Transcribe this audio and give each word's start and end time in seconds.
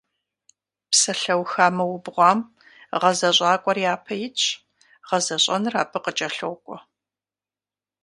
Псалъэуха 0.91 1.67
мыубгъуам 1.75 2.39
гъэзэщӏакӏуэр 3.01 3.77
япэ 3.93 4.13
итщ, 4.27 4.41
гъэзэщӏэныр 5.07 5.75
абы 5.81 5.99
къыкӏэлъокӏуэ. 6.03 6.77